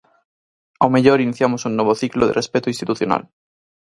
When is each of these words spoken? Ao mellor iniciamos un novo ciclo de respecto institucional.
Ao 0.81 0.89
mellor 0.93 1.19
iniciamos 1.25 1.65
un 1.67 1.73
novo 1.79 1.93
ciclo 2.01 2.23
de 2.25 2.37
respecto 2.39 2.71
institucional. 2.73 3.21